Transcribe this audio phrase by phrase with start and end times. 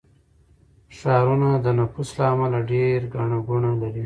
[0.97, 3.99] ښارونه د نفوس له امله ډېر ګڼه ګوڼه لري.